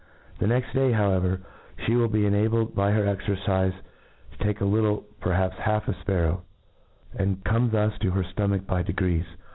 [0.39, 1.41] The next day, howeveiV
[1.85, 3.75] ftie will be enabled by her exercife
[4.31, 6.41] to take a little, perhaps half a Iparrow
[7.11, 9.25] j and come thu$ to her ftomach by degrees.